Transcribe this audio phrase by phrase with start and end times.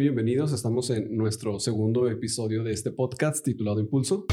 [0.00, 4.26] Bienvenidos, estamos en nuestro segundo episodio de este podcast titulado Impulso.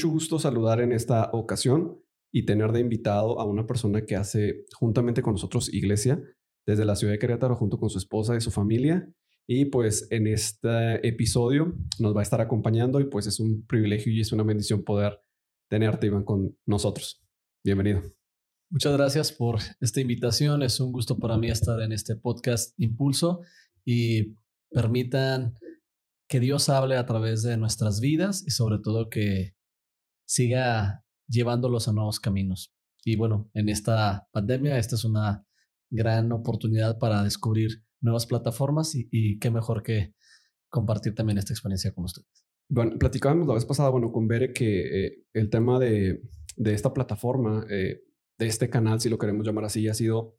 [0.00, 2.00] Mucho gusto saludar en esta ocasión
[2.32, 6.22] y tener de invitado a una persona que hace juntamente con nosotros iglesia
[6.66, 9.06] desde la ciudad de Querétaro junto con su esposa y su familia.
[9.46, 14.10] Y pues en este episodio nos va a estar acompañando y pues es un privilegio
[14.10, 15.20] y es una bendición poder
[15.68, 17.22] tenerte, Iván, con nosotros.
[17.62, 18.00] Bienvenido.
[18.70, 20.62] Muchas gracias por esta invitación.
[20.62, 23.42] Es un gusto para mí estar en este podcast Impulso
[23.84, 24.34] y
[24.70, 25.58] permitan
[26.26, 29.59] que Dios hable a través de nuestras vidas y sobre todo que
[30.30, 32.72] siga llevándolos a nuevos caminos.
[33.04, 35.44] Y bueno, en esta pandemia, esta es una
[35.90, 40.14] gran oportunidad para descubrir nuevas plataformas y, qué mejor que
[40.68, 42.46] compartir también esta experiencia con ustedes.
[42.68, 46.22] Bueno, platicábamos la vez pasada, bueno, con Bere que eh, el tema de,
[46.56, 48.04] de esta plataforma, eh,
[48.38, 50.38] de este canal, si lo queremos llamar así, ha sido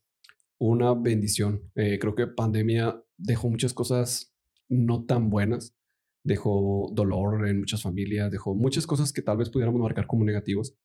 [0.57, 1.69] una bendición.
[1.75, 4.33] Eh, creo que pandemia dejó muchas cosas
[4.69, 5.75] no tan buenas,
[6.23, 10.75] dejó dolor en muchas familias, dejó muchas cosas que tal vez pudiéramos marcar como negativos,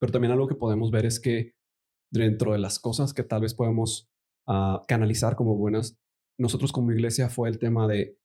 [0.00, 1.52] pero también algo que podemos ver es que
[2.12, 4.08] dentro de las cosas que tal vez podemos
[4.46, 5.98] ah, canalizar como buenas,
[6.38, 8.18] nosotros como iglesia fue el tema de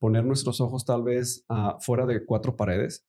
[0.00, 3.06] poner nuestros ojos tal vez uh, fuera de cuatro paredes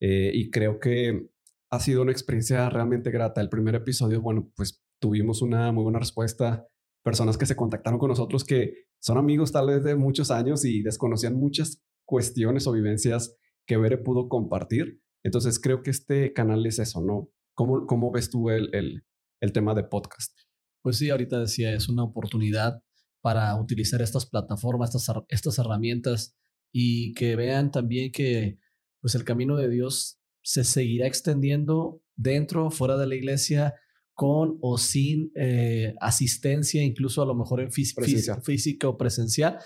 [0.00, 1.28] eh, y creo que
[1.70, 3.40] ha sido una experiencia realmente grata.
[3.40, 6.66] El primer episodio, bueno, pues tuvimos una muy buena respuesta,
[7.04, 10.82] personas que se contactaron con nosotros que son amigos tal vez de muchos años y
[10.82, 15.02] desconocían muchas cuestiones o vivencias que Bere pudo compartir.
[15.22, 17.30] Entonces creo que este canal es eso, ¿no?
[17.54, 19.04] ¿Cómo, cómo ves tú el, el,
[19.42, 20.34] el tema de podcast?
[20.82, 22.82] Pues sí, ahorita decía, es una oportunidad
[23.20, 26.34] para utilizar estas plataformas, estas, estas herramientas
[26.72, 28.58] y que vean también que
[29.02, 33.74] pues el camino de Dios se seguirá extendiendo dentro, fuera de la iglesia,
[34.14, 39.58] con o sin eh, asistencia, incluso a lo mejor en física o presencial,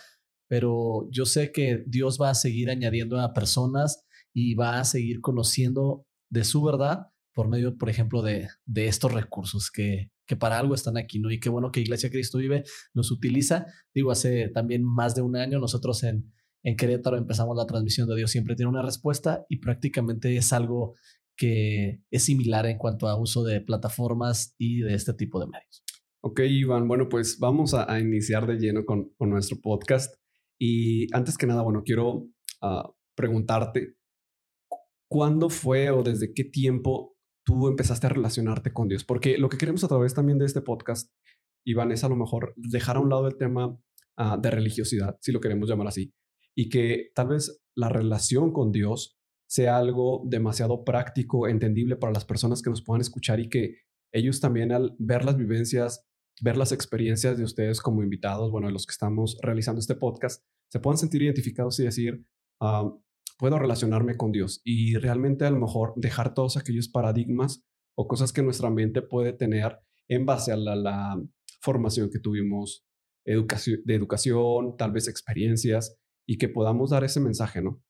[0.53, 4.05] pero yo sé que Dios va a seguir añadiendo a personas
[4.35, 9.71] y va a seguir conociendo de su verdad por medio, por ejemplo, de, estos recursos
[9.71, 11.31] que, para algo están aquí, ¿no?
[11.31, 13.65] Y qué bueno que Iglesia Cristo Vive los utiliza.
[13.95, 16.31] Digo, hace también más de un año nosotros en,
[16.77, 20.97] Querétaro empezamos la transmisión de Dios siempre tiene una respuesta y prácticamente es algo
[21.35, 25.83] que es similar en cuanto a uso de plataformas y de este tipo de medios.
[26.21, 30.15] Ok, Iván, bueno, pues vamos a, iniciar de lleno con nuestro podcast.
[30.65, 32.29] Y antes que nada, bueno, quiero
[32.61, 33.97] ah, preguntarte,
[35.11, 39.03] ¿cuándo fue o desde qué tiempo tú empezaste a relacionarte con Dios?
[39.03, 41.11] Porque lo que queremos a través también de este podcast,
[41.67, 43.77] Iván, es a lo mejor dejar a un lado el tema
[44.17, 46.15] ah, de religiosidad, si lo queremos llamar así,
[46.57, 49.19] y que tal vez la relación con Dios
[49.51, 53.79] sea algo demasiado práctico, entendible para las personas que nos puedan escuchar y que
[54.15, 56.07] ellos también al ver las vivencias
[56.41, 60.45] ver las experiencias de ustedes como invitados, bueno, de los que estamos realizando este podcast,
[60.71, 62.25] se puedan sentir identificados y decir,
[62.61, 62.91] ah,
[63.39, 67.65] puedo relacionarme con Dios y realmente a lo mejor dejar todos aquellos paradigmas
[67.97, 69.79] o cosas que nuestra mente puede tener
[70.09, 71.21] en base a la,
[71.61, 72.85] formación que tuvimos
[73.25, 77.81] educación, de educación, tal vez experiencias y que podamos dar ese mensaje, ¿no?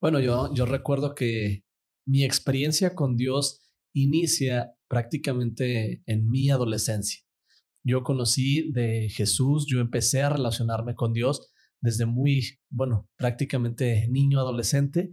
[0.00, 1.64] Bueno, yo, yo recuerdo que
[2.06, 3.62] mi experiencia con Dios
[3.94, 7.23] inicia prácticamente en mi adolescencia.
[7.84, 14.40] Yo conocí de Jesús, yo empecé a relacionarme con Dios desde muy, bueno, prácticamente niño,
[14.40, 15.12] adolescente,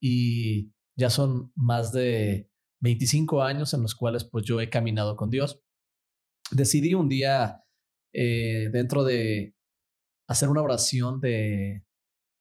[0.00, 5.30] y ya son más de 25 años en los cuales pues yo he caminado con
[5.30, 5.62] Dios.
[6.50, 7.62] Decidí un día,
[8.12, 9.54] eh, dentro de
[10.26, 11.84] hacer una oración de,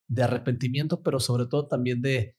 [0.07, 2.36] de arrepentimiento, pero sobre todo también de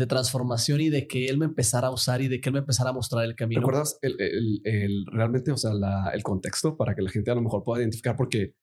[0.00, 2.60] de transformación y de que él me empezara a usar y de que él me
[2.60, 3.60] empezara a mostrar el camino.
[3.60, 7.34] ¿Recuerdas el, el, el realmente, o sea, la, el contexto para que la gente a
[7.34, 8.16] lo mejor pueda identificar?
[8.16, 8.54] Porque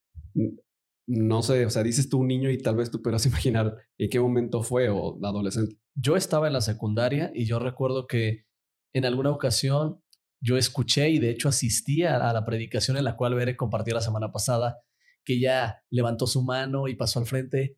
[1.08, 4.10] no sé, o sea, dices tú un niño y tal vez tú puedas imaginar en
[4.10, 5.78] qué momento fue o adolescente.
[5.96, 8.46] Yo estaba en la secundaria y yo recuerdo que
[8.94, 10.02] en alguna ocasión
[10.42, 14.02] yo escuché y de hecho asistía a la predicación en la cual Bere compartió la
[14.02, 14.80] semana pasada,
[15.24, 17.78] que ella levantó su mano y pasó al frente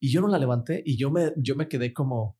[0.00, 2.37] y yo no la levanté y yo me, yo me quedé como,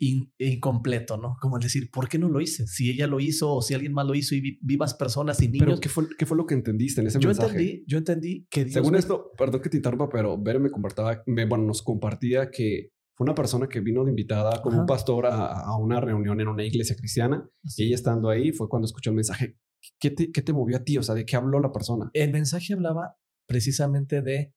[0.00, 1.36] incompleto, ¿no?
[1.40, 2.66] Como decir, ¿por qué no lo hice?
[2.66, 5.66] Si ella lo hizo o si alguien más lo hizo y vivas personas y niños.
[5.66, 7.50] Pero ¿qué fue, qué fue lo que entendiste en ese yo mensaje?
[7.50, 11.44] Entendí, yo entendí que Según esto, perdón que te interrumpa, pero Ver me compartía, me,
[11.44, 15.76] bueno, nos compartía que fue una persona que vino de invitada como un pastor a,
[15.76, 17.46] una reunión en una iglesia cristiana.
[17.76, 19.58] Y ella estando ahí fue cuando escuchó el mensaje.
[19.98, 20.96] ¿Qué te, ¿Qué te movió a ti?
[20.96, 22.10] O sea, ¿de qué habló la persona?
[22.14, 24.54] El mensaje hablaba precisamente de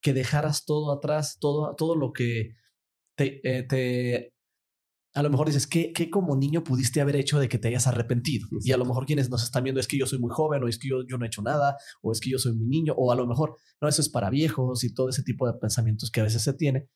[0.00, 2.54] que dejaras todo atrás, todo, todo lo que
[3.18, 4.32] te, eh, te
[5.14, 7.88] a lo mejor dices, ¿qué, ¿qué, como niño pudiste haber hecho de que te hayas
[7.88, 8.46] arrepentido?
[8.62, 10.68] Y a lo mejor quienes nos están viendo es que yo soy muy joven, o
[10.68, 12.94] es que yo, yo no he hecho nada, o es que yo soy muy niño,
[12.96, 16.10] o a lo mejor, no, eso es para viejos y todo ese tipo de pensamientos
[16.12, 16.88] que a veces se tiene.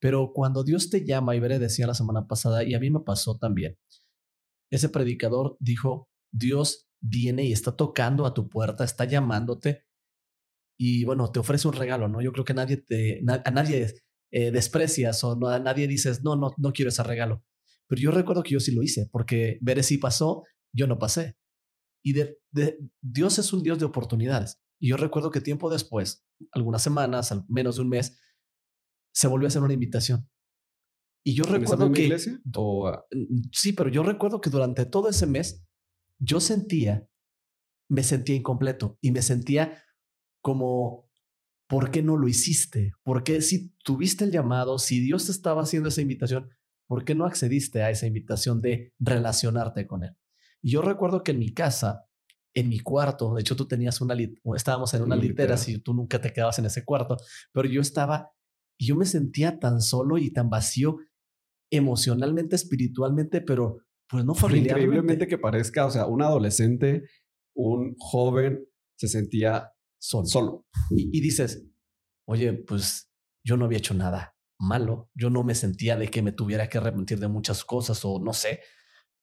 [0.00, 3.00] Pero cuando Dios te llama, y Veré decía la semana pasada, y a mí me
[3.00, 3.78] pasó también,
[4.70, 9.84] ese predicador dijo, Dios viene y está tocando a tu puerta, está llamándote,
[10.78, 12.20] y bueno, te ofrece un regalo, ¿no?
[12.20, 13.94] Yo creo que nadie te, a nadie
[14.32, 17.44] eh, desprecias o no, a nadie dices, no, no, no quiero ese regalo
[17.92, 20.44] pero yo recuerdo que yo sí lo hice, porque ver si pasó,
[20.74, 21.36] yo no pasé.
[22.02, 22.38] Y de,
[23.02, 24.62] Dios es un Dios de oportunidades.
[24.80, 28.18] Y yo recuerdo que tiempo después, algunas semanas, al menos de un mes,
[29.14, 30.26] se volvió a hacer una invitación.
[31.22, 32.04] Y yo recuerdo que...
[32.04, 32.40] Iglesia?
[32.56, 32.90] O...
[33.52, 35.62] Sí, pero yo recuerdo que durante todo ese mes
[36.18, 37.06] yo sentía,
[37.90, 39.84] me sentía incompleto y me sentía
[40.40, 41.10] como,
[41.72, 42.92] ¿por qué no lo hiciste?
[43.02, 46.50] ¿Por qué si tuviste el llamado, si Dios te estaba haciendo esa invitación,
[46.86, 50.10] ¿por qué no accediste a esa invitación de relacionarte con él?
[50.60, 52.04] Y yo recuerdo que en mi casa,
[52.52, 54.14] en mi cuarto, de hecho tú tenías una,
[54.54, 57.16] estábamos en una, litera, si tú nunca te quedabas en ese cuarto,
[57.52, 58.30] pero yo estaba,
[58.78, 60.98] y yo me sentía tan solo y tan vacío
[61.70, 63.78] emocionalmente, espiritualmente, pero
[64.10, 64.84] pues no familiarmente.
[64.84, 67.04] Increíblemente que parezca, o sea, un adolescente,
[67.56, 68.62] un joven,
[68.98, 69.72] se sentía
[70.02, 70.26] solo.
[70.26, 70.66] solo.
[70.90, 71.64] Y, y dices,
[72.26, 73.10] oye, pues
[73.44, 75.10] yo no había hecho nada malo.
[75.14, 78.32] Yo no me sentía de que me tuviera que arrepentir de muchas cosas o no
[78.32, 78.60] sé,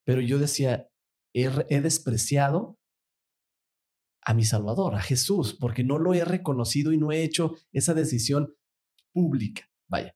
[0.06, 0.90] pero yo decía,
[1.34, 2.78] he, despreciado
[4.22, 7.94] a mi Salvador, a Jesús, porque no lo he reconocido y no he hecho esa
[7.94, 8.54] decisión
[9.14, 9.70] pública.
[9.88, 10.16] Vaya.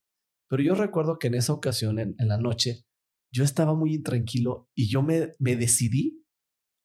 [0.50, 2.86] Pero yo recuerdo que en esa ocasión, en, la noche,
[3.32, 6.24] yo estaba muy intranquilo y yo me, me decidí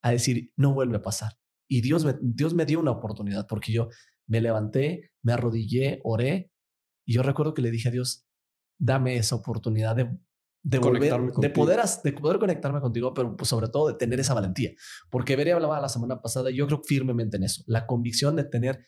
[0.02, 1.32] a decir, no vuelve a pasar.
[1.68, 3.88] Y Dios me, Dios me dio una oportunidad porque yo
[4.26, 6.50] me levanté, me arrodillé, oré
[7.06, 8.26] y yo recuerdo que le dije a Dios,
[8.78, 10.10] dame esa oportunidad de,
[10.62, 14.34] de volver, de poder, de poder conectarme contigo, pero pues sobre todo de tener esa
[14.34, 14.72] valentía.
[15.10, 18.44] Porque Bere hablaba la semana pasada, y yo creo firmemente en eso, la convicción de
[18.44, 18.84] tener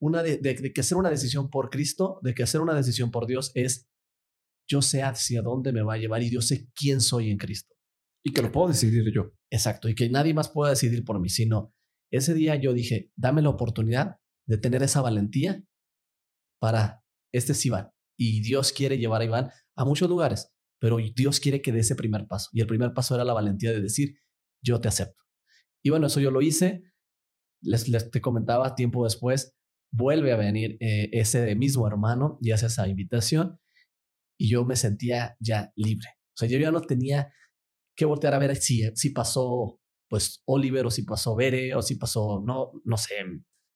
[0.00, 3.26] una de, de, que hacer una decisión por Cristo, de que hacer una decisión por
[3.26, 3.88] Dios es
[4.68, 7.75] yo sé hacia dónde me va a llevar y yo sé quién soy en Cristo.
[8.26, 9.30] Y que lo puedo decidir yo.
[9.52, 11.72] Exacto, y que nadie más pueda decidir por mí, sino
[12.10, 14.16] ese día yo dije, dame la oportunidad
[14.48, 15.62] de tener esa valentía
[16.60, 17.70] para este es.
[18.18, 21.94] Y Dios quiere llevar a Iván a muchos lugares, pero Dios quiere que dé ese
[21.94, 22.50] primer paso.
[22.52, 24.16] Y el primer paso era la valentía de decir,
[24.60, 25.22] yo te acepto.
[25.84, 26.82] Y bueno, eso yo lo hice.
[27.62, 29.54] Les, les te comentaba tiempo después,
[29.92, 33.60] vuelve a venir eh, ese mismo hermano y hace esa invitación.
[34.36, 36.08] Y yo me sentía ya libre.
[36.34, 37.32] O sea, yo ya no tenía
[37.96, 41.96] que voltear a ver si, si pasó, pues, Oliver, o si pasó Bere, o si
[41.96, 43.14] pasó, no, no sé,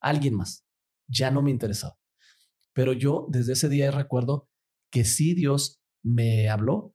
[0.01, 0.65] alguien más.
[1.09, 1.99] Ya no me interesaba.
[2.73, 4.49] Pero yo desde ese día recuerdo
[4.93, 6.95] que sí Dios me habló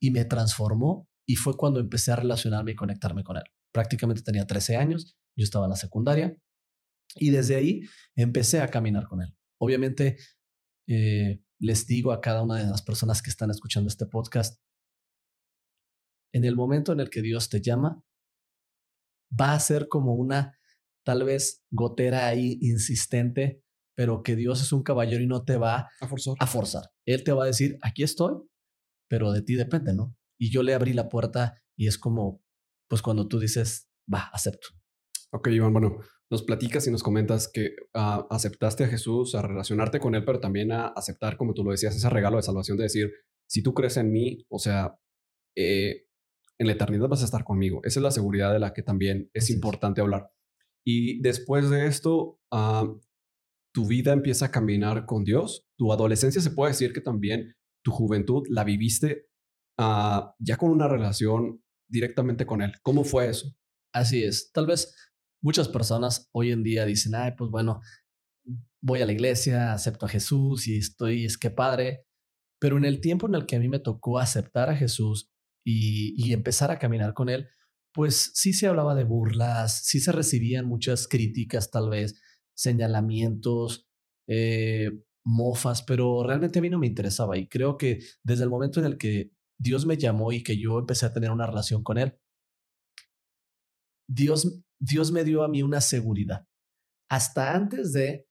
[0.00, 3.44] y me transformó y fue cuando empecé a relacionarme y conectarme con Él.
[3.72, 6.36] Prácticamente tenía 13 años, yo estaba en la secundaria
[7.14, 7.82] y desde ahí
[8.16, 9.34] empecé a caminar con Él.
[9.58, 10.18] Obviamente,
[10.88, 14.60] eh, les digo a cada una de las personas que están escuchando este podcast,
[16.32, 18.02] en el momento en el que Dios te llama,
[19.38, 20.58] va a ser como una
[21.04, 23.62] tal vez gotera ahí insistente
[23.94, 26.34] pero que Dios es un caballero y no te va a forzar.
[26.38, 26.90] a forzar.
[27.06, 28.36] Él te va a decir, aquí estoy,
[29.08, 30.16] pero de ti depende, ¿no?
[30.38, 32.42] Y yo le abrí la puerta y es como,
[32.88, 34.68] pues cuando tú dices, va, acepto.
[35.30, 35.98] Ok, Iván, bueno,
[36.30, 40.40] nos platicas y nos comentas que ah, aceptaste a Jesús, a relacionarte con Él, pero
[40.40, 43.12] también a aceptar, como tú lo decías, ese regalo de salvación de decir,
[43.48, 44.98] si tú crees en mí, o sea,
[45.56, 46.06] eh,
[46.58, 47.80] en la eternidad vas a estar conmigo.
[47.84, 50.30] Esa es la seguridad de la que también es importante hablar.
[50.84, 53.00] Y después de esto, uh,
[53.72, 55.66] tu vida empieza a caminar con Dios.
[55.78, 59.26] Tu adolescencia se puede decir que también tu juventud la viviste
[59.78, 62.72] ah, ya con una relación directamente con Él.
[62.82, 63.54] ¿Cómo fue eso?
[63.94, 64.52] Así es.
[64.52, 64.94] Tal vez
[65.42, 67.80] muchas personas hoy en día dicen, ay, pues bueno,
[68.82, 72.04] voy a la iglesia, acepto a Jesús y estoy, es que padre.
[72.60, 75.31] Pero en el tiempo en el que a mí me tocó aceptar a Jesús
[75.64, 77.48] y, empezar a caminar con Él,
[77.92, 82.20] pues sí se hablaba de burlas, sí se recibían muchas críticas tal vez,
[82.54, 83.88] señalamientos,
[84.28, 84.90] eh,
[85.24, 88.86] mofas, pero realmente a mí no me interesaba y creo que desde el momento en
[88.86, 92.18] el que Dios me llamó y que yo empecé a tener una relación con Él,
[94.08, 96.46] Dios, Dios me dio a mí una seguridad.
[97.08, 98.26] Hasta antes de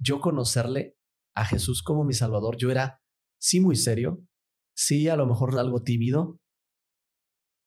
[0.00, 0.96] yo conocerle,
[1.34, 3.02] a Jesús como mi Salvador, yo era
[3.40, 4.24] sí muy serio,
[4.76, 6.40] sí a lo mejor algo tímido.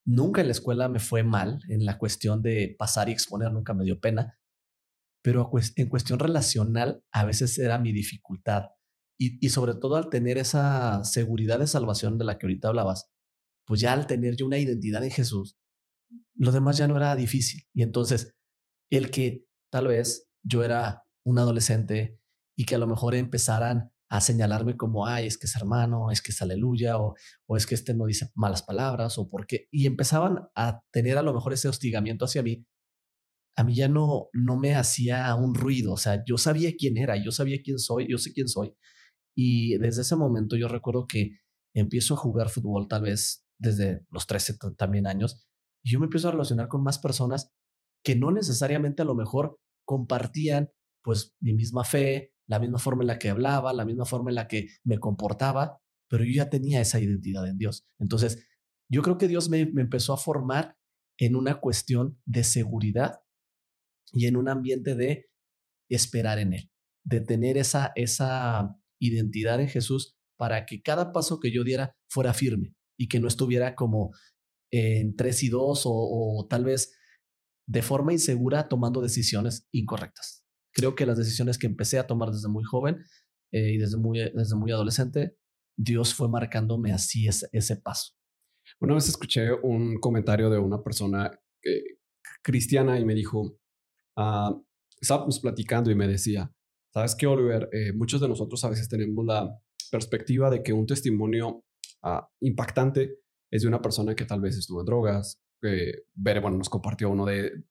[0.06, 3.74] Nunca en la escuela me fue mal en la cuestión de pasar y exponer, nunca
[3.74, 4.38] me dio pena,
[5.24, 8.66] pero en cuestión relacional a veces era mi dificultad.
[9.18, 13.10] Y, sobre todo al tener esa seguridad de salvación de la que ahorita hablabas,
[13.66, 15.58] pues ya al tener yo una identidad en Jesús,
[16.36, 17.64] lo demás ya no era difícil.
[17.74, 18.36] Y entonces,
[18.92, 22.20] el que tal vez yo era un adolescente
[22.56, 26.22] y que a lo mejor empezaran a señalarme como, ay, es que es hermano, es
[26.22, 27.16] que es aleluya, o,
[27.48, 31.24] o es que este no dice malas palabras, o porque, y empezaban a tener a
[31.24, 32.66] lo mejor ese hostigamiento hacia mí,
[33.58, 37.16] a mí ya no, no me hacía un ruido, o sea, yo sabía quién era,
[37.16, 38.76] yo sabía quién soy, yo sé quién soy,
[39.36, 41.40] y desde ese momento yo recuerdo que
[41.74, 45.48] empiezo a jugar fútbol tal vez desde los 13 también años,
[45.84, 47.52] y yo me empiezo a relacionar con más personas
[48.04, 50.70] que no necesariamente a lo mejor compartían
[51.04, 54.36] pues mi misma fe, la misma forma en la que hablaba, la misma forma en
[54.36, 57.86] la que me comportaba, pero yo ya tenía esa identidad en Dios.
[58.00, 58.46] Entonces,
[58.90, 60.78] yo creo que Dios me, empezó a formar
[61.18, 63.22] en una cuestión de seguridad
[64.12, 65.30] y en un ambiente de
[65.90, 66.72] esperar en Él,
[67.04, 72.34] de tener esa, esa identidad en Jesús para que cada paso que yo diera fuera
[72.34, 74.12] firme y que no estuviera como
[74.72, 76.98] en tres y dos o tal vez
[77.68, 80.45] de forma insegura tomando decisiones incorrectas
[80.75, 83.03] creo que las decisiones que empecé a tomar desde muy joven
[83.51, 85.38] eh, y desde muy, desde muy adolescente,
[85.77, 88.13] Dios fue marcándome así ese, ese paso.
[88.82, 91.32] Una vez escuché un comentario de una persona
[91.63, 91.98] eh,
[92.44, 93.58] cristiana y me dijo,
[94.17, 94.53] ah,
[95.00, 96.51] estábamos platicando y me decía,
[96.94, 99.50] sabes qué, Oliver, eh, muchos de nosotros a veces tenemos la
[99.91, 101.63] perspectiva de que un testimonio
[102.03, 103.20] ah, impactante
[103.51, 107.25] es de una persona que tal vez estuvo en drogas, que bueno, nos compartió uno
[107.25, 107.63] de,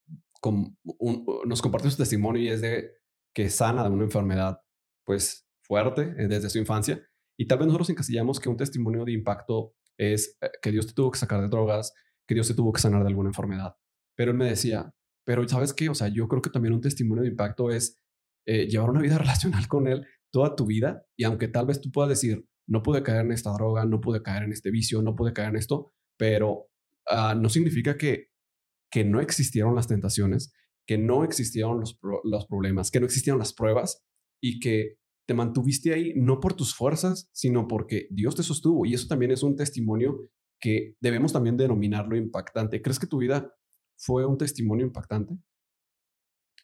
[0.52, 2.92] nos compartió su testimonio y es de
[3.34, 4.60] que sana de una enfermedad
[5.04, 7.02] pues fuerte eh, desde su infancia.
[7.36, 10.92] Y tal vez nosotros encasillamos que un testimonio de impacto es eh, que Dios te
[10.92, 11.92] tuvo que sacar de drogas,
[12.26, 13.76] que Dios te tuvo que sanar de alguna enfermedad.
[14.16, 15.88] Pero él me decía, pero ¿sabes qué?
[15.88, 18.00] O sea, yo creo que también un testimonio de impacto es
[18.46, 21.04] eh, llevar una vida relacional con Él toda tu vida.
[21.16, 24.22] Y aunque tal vez tú puedas decir, no pude caer en esta droga, no pude
[24.22, 26.68] caer en este vicio, no pude caer en esto, pero
[27.06, 28.30] ah, no significa que
[28.91, 30.53] que no existieron las tentaciones,
[30.87, 34.05] que no existieron los, los problemas, que no existieron las pruebas
[34.41, 38.85] y que te mantuviste ahí no por tus fuerzas, sino porque Dios te sostuvo.
[38.85, 42.83] Y eso también es un testimonio que debemos también denominarlo impactante.
[42.83, 43.55] ¿Crees que tu vida
[43.97, 45.38] fue un testimonio impactante?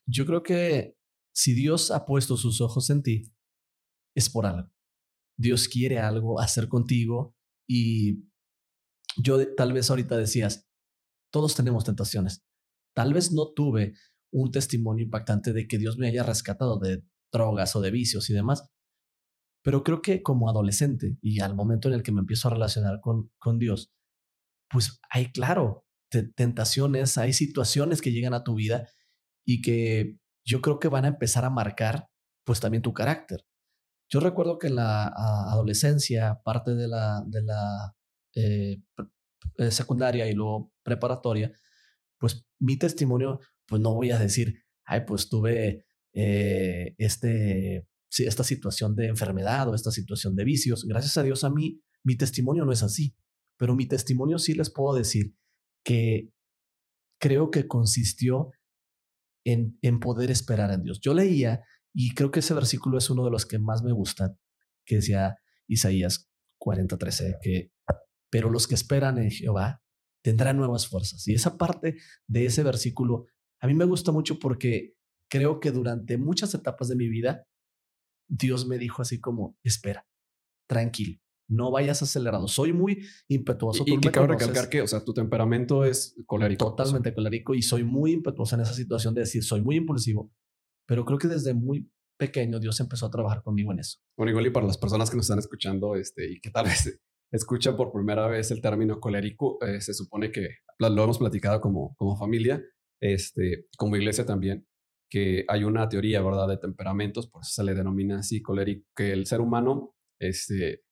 [0.06, 0.96] Yo creo que
[1.32, 3.32] si Dios ha puesto sus ojos en ti,
[4.14, 4.70] es por algo.
[5.38, 7.34] Dios quiere algo hacer contigo
[7.66, 8.24] y
[9.16, 10.69] yo tal vez ahorita decías,
[11.30, 12.42] todos tenemos tentaciones.
[12.94, 13.94] Tal vez no tuve
[14.32, 18.34] un testimonio impactante de que Dios me haya rescatado de drogas o de vicios y
[18.34, 18.68] demás,
[19.62, 23.00] pero creo que como adolescente y al momento en el que me empiezo a relacionar
[23.00, 23.92] con, con Dios,
[24.70, 25.84] pues hay, claro,
[26.34, 28.88] tentaciones, hay situaciones que llegan a tu vida
[29.44, 32.08] y que yo creo que van a empezar a marcar
[32.44, 33.44] pues también tu carácter.
[34.08, 35.06] Yo recuerdo que en la
[35.52, 37.94] adolescencia, parte de la, de la
[38.34, 38.82] eh,
[39.58, 41.52] eh, secundaria y luego preparatoria,
[42.18, 47.86] pues mi testimonio, pues no voy a decir, ay, pues tuve eh, este,
[48.18, 50.84] esta situación de enfermedad o esta situación de vicios.
[50.84, 53.16] Gracias a Dios a mí, mi testimonio no es así,
[53.56, 55.34] pero mi testimonio sí les puedo decir
[55.84, 56.30] que
[57.20, 58.50] creo que consistió
[59.44, 61.00] en, en poder esperar en Dios.
[61.00, 64.38] Yo leía, y creo que ese versículo es uno de los que más me gustan,
[64.84, 67.72] que decía Isaías 40:13, que
[68.30, 69.82] pero los que esperan en Jehová
[70.22, 71.26] tendrán nuevas fuerzas.
[71.28, 71.96] Y esa parte
[72.26, 73.26] de ese versículo
[73.60, 74.94] a mí me gusta mucho porque
[75.28, 77.46] creo que durante muchas etapas de mi vida,
[78.28, 80.06] Dios me dijo así como, espera,
[80.66, 82.48] tranquilo, no vayas acelerado.
[82.48, 83.84] Soy muy impetuoso.
[83.86, 86.70] Y, que cabe recalcar que, o sea, tu temperamento es colérico.
[86.70, 90.32] Totalmente colérico y soy muy impetuoso en esa situación de decir, soy muy impulsivo,
[90.86, 93.98] pero creo que desde muy pequeño Dios empezó a trabajar conmigo en eso.
[94.16, 97.00] Bueno, igual y para las personas que nos están escuchando este, y que tal vez
[97.32, 101.94] escucha por primera vez el término colérico, eh, se supone que lo hemos platicado como,
[101.96, 102.62] como familia,
[103.00, 104.66] este, como iglesia también,
[105.10, 109.12] que hay una teoría, ¿verdad?, de temperamentos, por eso se le denomina así colérico, que
[109.12, 110.82] el ser humano, este,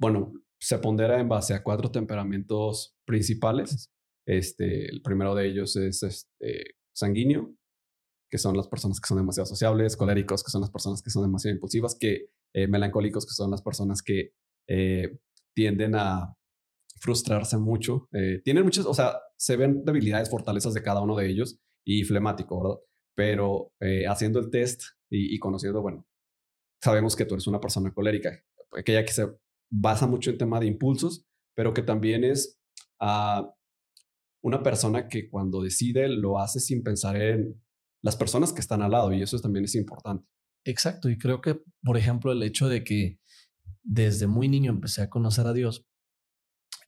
[0.00, 3.92] bueno, se pondera en base a cuatro temperamentos principales.
[4.26, 7.54] Este, el primero de ellos es este, sanguíneo,
[8.30, 11.22] que son las personas que son demasiado sociables, coléricos, que son las personas que son
[11.22, 14.32] demasiado impulsivas, que eh, melancólicos, que son las personas que
[14.68, 15.18] eh,
[15.58, 16.36] tienden a
[17.00, 18.08] frustrarse mucho.
[18.12, 22.04] Eh, tienen muchas, o sea, se ven debilidades, fortalezas de cada uno de ellos y
[22.04, 22.78] flemático, ¿verdad?
[23.16, 26.06] Pero eh, haciendo el test y, conociendo, bueno,
[26.80, 29.26] sabemos que tú eres una persona colérica, aquella que se
[29.68, 32.60] basa mucho en tema de impulsos, pero que también es
[33.00, 33.52] ah,
[34.44, 37.60] una persona que cuando decide lo hace sin pensar en
[38.00, 40.24] las personas que están al lado y eso también es importante.
[40.64, 43.18] Exacto, y creo que, por ejemplo, el hecho de que
[43.82, 45.86] desde muy niño empecé a conocer a Dios,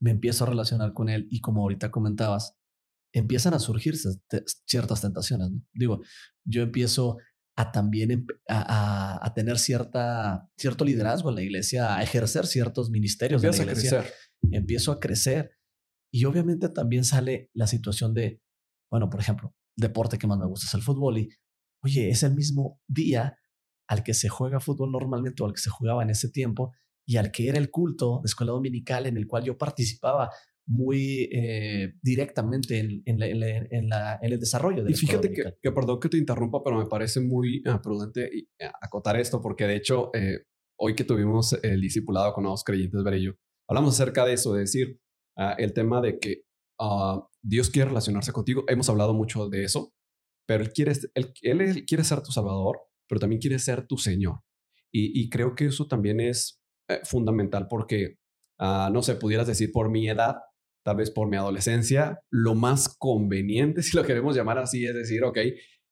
[0.01, 2.57] me empiezo a relacionar con Él y como ahorita comentabas,
[3.13, 4.09] empiezan a surgirse
[4.67, 5.51] ciertas tentaciones.
[5.73, 6.01] Digo,
[6.45, 7.19] yo empiezo
[7.57, 13.51] a también a, tener cierta, cierto liderazgo en la iglesia, a ejercer ciertos ministerios en
[13.51, 14.05] la iglesia.
[14.51, 15.53] Empiezo a crecer.
[16.13, 18.41] Y obviamente también sale la situación de,
[18.91, 21.29] bueno, por ejemplo, deporte que más me gusta es el fútbol y,
[21.83, 23.37] oye, es el mismo día
[23.91, 26.73] al que se juega fútbol normalmente o al que se jugaba en ese tiempo
[27.05, 30.31] y al que era el culto de escuela dominical en el cual yo participaba
[30.65, 33.21] muy eh, directamente en, en,
[34.23, 37.83] el desarrollo de Y fíjate que, perdón que te interrumpa, pero me parece muy ah,
[37.83, 38.31] prudente
[38.63, 40.45] ah, acotar esto, porque de hecho, eh,
[40.79, 43.35] hoy que tuvimos el discipulado con los creyentes Berello,
[43.69, 45.01] hablamos acerca de eso, de decir
[45.37, 46.45] ah, el tema de que
[47.43, 48.65] Dios quiere relacionarse contigo.
[48.69, 49.93] Hemos hablado mucho de eso,
[50.47, 52.79] pero Él quiere, él, él quiere ser tu Salvador,
[53.11, 54.41] pero también quiere ser tu Señor.
[54.93, 58.19] Y, creo que eso también es eh, fundamental porque,
[58.59, 60.37] no sé, pudieras decir por mi edad,
[60.85, 65.23] tal vez por mi adolescencia, lo más conveniente, si lo queremos llamar así, es decir,
[65.25, 65.39] ok,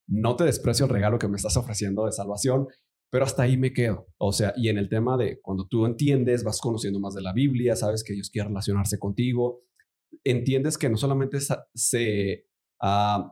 [0.08, 2.66] no te desprecio el regalo que me estás ofreciendo de salvación,
[3.10, 4.06] pero hasta ahí me quedo.
[4.16, 7.32] O sea, y en el tema de cuando tú entiendes, vas conociendo más de la
[7.32, 9.62] Biblia, sabes que Dios quiere relacionarse contigo,
[10.24, 12.46] entiendes que no solamente se,
[12.82, 13.28] uh,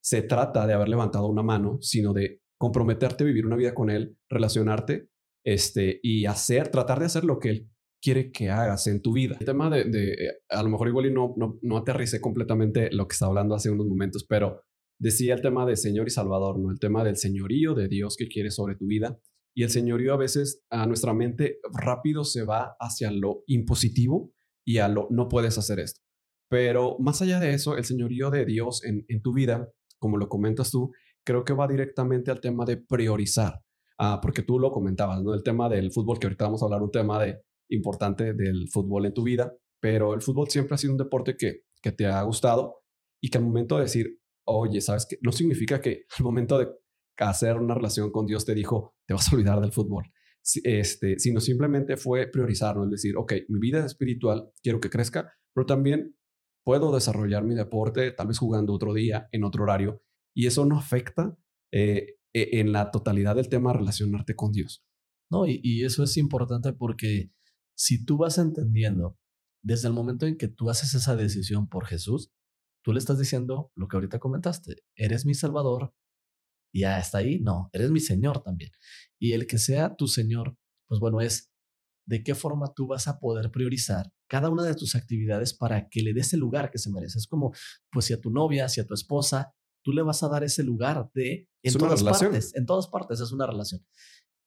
[0.00, 3.90] se trata de haber levantado una mano, sino de comprometerte a vivir una vida con
[3.90, 5.08] Él, relacionarte
[5.44, 9.36] este, y hacer, tratar de hacer lo que Él quiere que hagas en tu vida.
[9.40, 10.16] El tema de, de
[10.48, 13.68] a lo mejor igual y no, no, no aterricé completamente lo que estaba hablando hace
[13.68, 14.62] unos momentos, pero
[15.00, 16.70] decía el tema de Señor y Salvador, ¿no?
[16.70, 19.18] El tema del señorío de Dios que quiere sobre tu vida.
[19.56, 24.32] Y el señorío a veces a nuestra mente rápido se va hacia lo impositivo
[24.64, 26.00] y a lo no puedes hacer esto.
[26.48, 30.28] Pero más allá de eso, el señorío de Dios en, en tu vida, como lo
[30.28, 30.92] comentas tú,
[31.24, 33.62] creo que va directamente al tema de priorizar.
[33.98, 35.34] Ah, porque tú lo comentabas, ¿no?
[35.34, 39.06] El tema del fútbol, que ahorita vamos a hablar un tema de importante del fútbol
[39.06, 42.22] en tu vida, pero el fútbol siempre ha sido un deporte que, que te ha
[42.22, 42.82] gustado
[43.20, 45.18] y que al momento de decir, oye, ¿sabes qué?
[45.22, 46.68] No significa que al momento de
[47.18, 50.04] hacer una relación con Dios te dijo, te vas a olvidar del fútbol,
[50.64, 55.66] este, sino simplemente fue priorizarlo, es decir, ok, mi vida espiritual quiero que crezca, pero
[55.66, 56.16] también
[56.64, 60.02] puedo desarrollar mi deporte, tal vez jugando otro día, en otro horario,
[60.34, 61.36] y eso no afecta
[61.72, 64.84] eh, e, en la totalidad del tema relacionarte con Dios.
[65.30, 67.32] No, y, eso es importante porque
[67.74, 69.18] si tú vas entendiendo
[69.62, 72.30] desde el momento en que tú haces esa decisión por Jesús,
[72.84, 75.94] tú le estás diciendo lo que ahorita comentaste, eres mi Salvador,
[76.74, 78.72] ya está ahí, no, eres mi Señor también.
[79.18, 81.50] Y el que sea tu Señor, pues bueno, es
[82.06, 86.02] de qué forma tú vas a poder priorizar cada una de tus actividades para que
[86.02, 87.18] le des el lugar que se merece.
[87.18, 87.52] Es como,
[87.90, 90.62] pues si a tu novia, si a tu esposa, tú le vas a dar ese
[90.62, 93.84] lugar de en todas partes, en todas partes es una relación.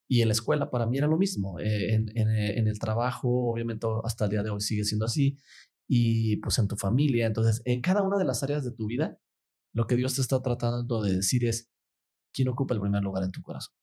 [0.07, 1.59] Y en la escuela para mí era lo mismo.
[1.59, 5.37] Eh, en, eh, en, el trabajo, obviamente hasta el día de hoy sigue siendo así.
[5.87, 7.25] Y pues en tu familia.
[7.25, 9.19] Entonces, en cada una de las áreas de tu vida,
[9.73, 11.71] lo que Dios te está tratando de decir es,
[12.33, 13.75] ¿quién ocupa el primer lugar en tu corazón?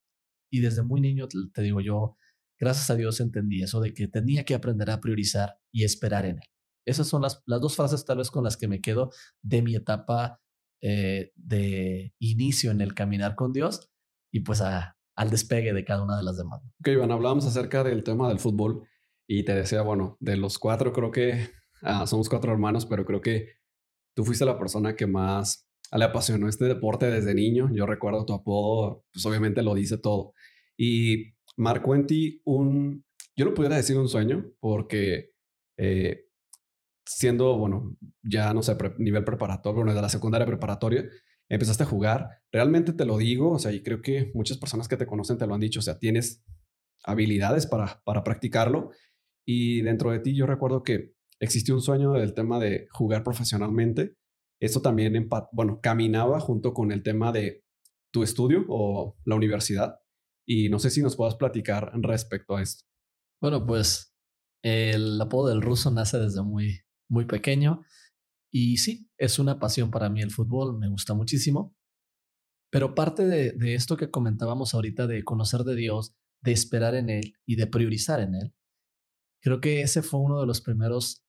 [0.51, 2.17] Y desde muy niño, te digo yo,
[2.59, 6.37] gracias a Dios entendí eso de que tenía que aprender a priorizar y esperar en
[6.37, 6.49] Él.
[6.87, 9.11] Esas son las, las dos frases tal vez con las que me quedo
[9.43, 10.42] de mi etapa
[10.83, 13.91] eh, de inicio en el caminar con Dios
[14.33, 16.61] y pues al despegue de cada una de las demás.
[16.81, 18.87] Ok, Iván, hablábamos acerca del tema del fútbol
[19.27, 21.51] y te decía, bueno, de los cuatro creo que
[21.83, 23.49] ah, somos cuatro hermanos, pero creo que
[24.15, 27.71] tú fuiste la persona que más le apasionó este deporte desde niño.
[27.73, 30.33] Yo recuerdo tu apodo, pues obviamente lo dice todo.
[30.77, 33.05] Y marcó en ti un,
[33.37, 35.33] yo no pudiera decir un sueño, porque
[35.79, 36.25] eh,
[37.05, 41.09] siendo, bueno, ya no sé, nivel preparatorio, bueno, de la secundaria preparatoria,
[41.49, 42.29] empezaste a jugar.
[42.51, 45.47] Realmente te lo digo, o sea, y creo que muchas personas que te conocen te
[45.47, 46.43] lo han dicho, o sea, tienes
[47.05, 48.91] habilidades para, para practicarlo.
[49.47, 54.17] Y dentro de ti yo recuerdo que existió un sueño del tema de jugar profesionalmente.
[54.61, 57.65] Eso también, bueno, caminaba junto con el tema de
[58.13, 59.97] tu estudio o la universidad.
[60.47, 62.85] Y no sé si nos puedas platicar respecto a esto.
[63.41, 64.15] Bueno, pues
[64.63, 66.81] el apodo del ruso nace desde muy,
[67.13, 67.85] muy pequeño.
[68.51, 71.77] Y sí, es una pasión para mí el fútbol, me gusta muchísimo.
[72.71, 77.11] Pero parte de, de, esto que comentábamos ahorita de conocer de Dios, de esperar en
[77.11, 78.55] Él y de priorizar en Él,
[79.43, 81.23] creo que ese fue uno de los primeros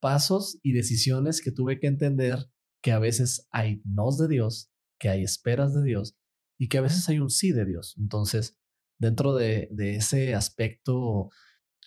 [0.00, 2.38] pasos y decisiones que tuve que entender
[2.82, 4.70] que a veces hay nos de Dios,
[5.00, 6.16] que hay esperas de Dios
[6.58, 7.96] y que a veces hay un sí de Dios.
[7.98, 8.56] Entonces,
[9.00, 11.30] dentro de, de ese aspecto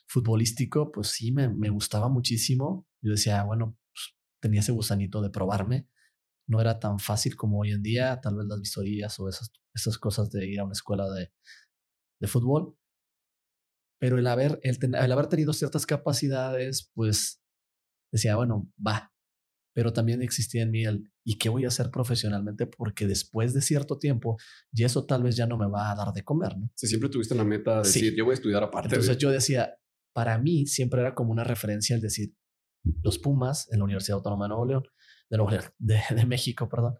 [0.07, 2.87] futbolístico, pues sí, me, me gustaba muchísimo.
[3.01, 5.87] Yo decía, bueno, pues, tenía ese gusanito de probarme.
[6.49, 9.97] No era tan fácil como hoy en día, tal vez las visorías o esas, esas
[9.97, 11.33] cosas de ir a una escuela de,
[12.21, 12.77] de fútbol.
[13.99, 17.41] Pero el haber, el, el haber tenido ciertas capacidades, pues
[18.13, 19.13] decía, bueno, va.
[19.75, 22.65] Pero también existía en mí el, ¿y qué voy a hacer profesionalmente?
[22.65, 24.37] Porque después de cierto tiempo,
[24.71, 26.71] y eso tal vez ya no me va a dar de comer, ¿no?
[26.75, 28.87] Si siempre tuviste la meta de decir, yo voy a estudiar aparte.
[28.87, 29.77] Entonces yo decía,
[30.17, 32.33] para mí siempre era como una referencia el decir,
[33.03, 34.83] los Pumas en la Universidad Autónoma de Nuevo León,
[35.77, 36.95] de, México, perdón,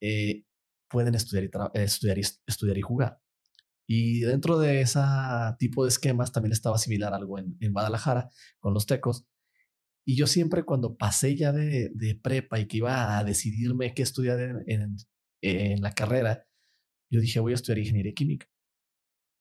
[0.00, 0.42] eh,
[0.90, 3.20] pueden estudiar y, estudiar, y, estudiar y jugar.
[3.86, 4.98] Y dentro de ese
[5.60, 9.24] tipo de esquemas también estaba similar algo en, en Guadalajara con los tecos.
[10.04, 14.02] Y yo siempre cuando pasé ya de, de prepa y que iba a decidirme qué
[14.02, 14.96] estudiar en, en,
[15.42, 16.44] en, la carrera,
[17.08, 18.48] yo dije voy a estudiar ingeniería química.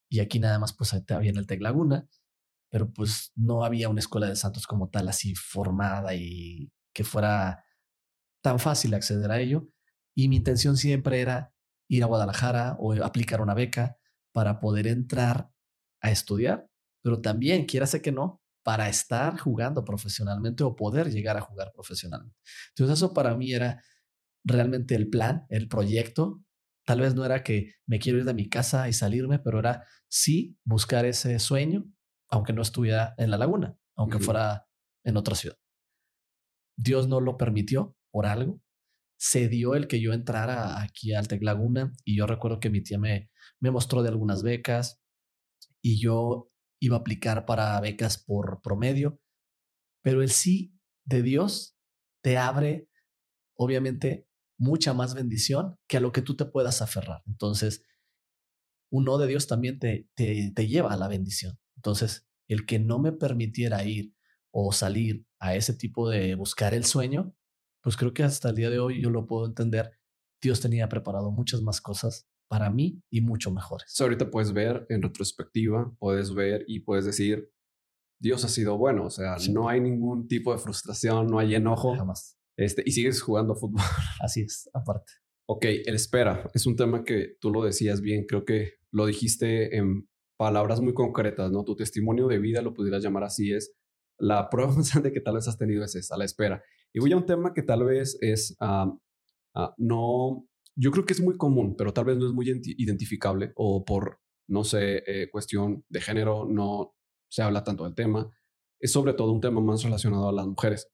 [0.08, 2.08] Y aquí nada más pues había en el Tec Laguna,
[2.70, 7.64] pero pues no había una escuela de santos como tal así formada y que fuera
[8.42, 9.68] tan fácil acceder a ello.
[10.16, 11.54] Y mi intención siempre era
[11.88, 13.98] ir a Guadalajara o aplicar una beca
[14.32, 15.50] para poder entrar
[16.02, 16.68] a estudiar,
[17.02, 22.38] pero también, quiera que no, para estar jugando profesionalmente o poder llegar a jugar profesionalmente.
[22.70, 23.82] Entonces eso para mí era
[24.44, 26.44] realmente el plan, el proyecto.
[26.86, 29.86] Tal vez no era que me quiero ir de mi casa y salirme, pero era
[30.10, 31.86] sí buscar ese sueño,
[32.30, 34.68] aunque no estuviera en la laguna, aunque fuera
[35.04, 35.58] en otra ciudad.
[36.78, 38.62] Dios no lo permitió por algo.
[39.20, 42.82] Se dio el que yo entrara aquí al Tec Laguna y yo recuerdo que mi
[42.82, 45.02] tía me, me mostró de algunas becas
[45.82, 49.20] y yo iba a aplicar para becas por promedio,
[50.04, 51.78] pero el sí de Dios
[52.22, 52.90] te abre,
[53.56, 54.28] obviamente,
[54.60, 57.24] mucha más bendición que a lo que tú te puedas aferrar.
[57.26, 57.84] Entonces,
[58.92, 61.58] un no de Dios también te, te, te lleva a la bendición.
[61.78, 64.14] Entonces, el que no me permitiera ir
[64.52, 67.34] o salir a ese tipo de buscar el sueño,
[67.82, 69.92] pues creo que hasta el día de hoy yo lo puedo entender.
[70.42, 74.00] Dios tenía preparado muchas más cosas para mí y mucho mejores.
[74.00, 77.52] ahorita puedes ver en retrospectiva, puedes ver y puedes decir,
[78.20, 81.96] Dios ha sido bueno, o sea, no hay ningún tipo de frustración, no hay enojo.
[81.96, 82.38] Jamás.
[82.58, 83.82] Este, y sigues jugando fútbol.
[84.22, 85.14] Así es, aparte.
[85.48, 89.78] Ok, el espera es un tema que tú lo decías bien, creo que lo dijiste
[89.78, 91.64] en palabras muy concretas, ¿no?
[91.64, 93.74] Tu testimonio de vida, lo pudieras llamar así, es
[94.20, 96.64] la prueba grande que tal vez has tenido es esa, la espera.
[96.94, 98.90] Y voy a un tema que tal vez es, uh,
[99.60, 103.52] uh, no, yo creo que es muy común, pero tal vez no es muy identificable
[103.56, 106.96] o por, no sé, eh, cuestión de género, no
[107.30, 108.32] se habla tanto del tema.
[108.80, 110.88] Es sobre todo un tema más relacionado a las mujeres.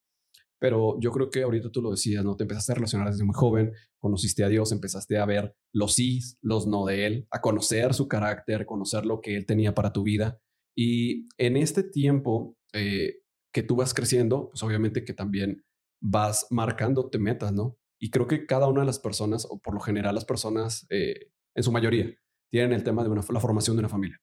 [0.63, 2.37] Pero yo creo que ahorita tú lo decías, ¿no?
[2.37, 6.21] Te empezaste a relacionar desde muy joven, conociste a Dios, empezaste a ver los sí,
[6.41, 10.03] los no de Él, a conocer su carácter, conocer lo que Él tenía para tu
[10.03, 10.39] vida.
[10.73, 13.15] Y en este tiempo eh,
[13.53, 15.65] que tú vas creciendo, pues obviamente que también
[16.01, 17.77] vas marcándote metas, ¿no?
[17.99, 21.27] Y creo que cada una de las personas, o por lo general las personas, eh,
[21.57, 22.09] en su mayoría,
[22.49, 24.17] tienen el tema de una, la formación de una familia.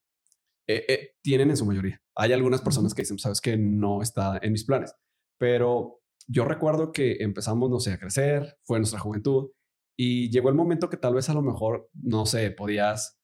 [0.66, 2.00] Eh, eh, tienen en su mayoría.
[2.16, 4.94] Hay algunas personas que dicen, sabes que no está en mis planes,
[5.38, 9.50] pero yo recuerdo que empezamos, no sé, a crecer, fue nuestra juventud
[9.98, 13.20] y llegó el momento que tal vez a lo mejor, no sé, podías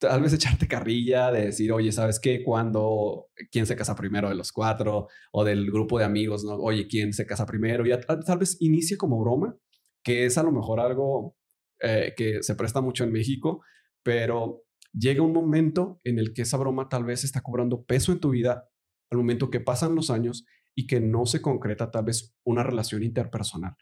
[0.00, 2.42] tal vez echarte carrilla de decir, oye, ¿sabes qué?
[2.42, 6.54] Cuando, quién se casa primero de los cuatro o del grupo de amigos, ¿no?
[6.56, 7.86] Oye, ¿quién se casa primero?
[7.86, 9.56] Y tal vez inicie como broma,
[10.02, 11.36] que es a lo mejor algo
[11.80, 13.62] eh, que se presta mucho en México,
[14.02, 18.20] pero llega un momento en el que esa broma tal vez está cobrando peso en
[18.20, 18.70] tu vida
[19.10, 23.02] al momento que pasan los años y que no se concreta tal vez una relación
[23.02, 23.76] interpersonal.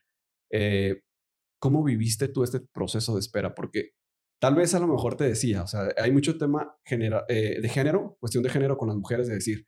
[0.52, 1.02] Eh,
[1.60, 3.54] ¿Cómo viviste tú este proceso de espera?
[3.54, 3.92] Porque
[4.40, 8.16] Tal vez a lo mejor te decía, o sea, hay mucho tema eh, de género,
[8.20, 9.66] cuestión de género con las mujeres, de decir,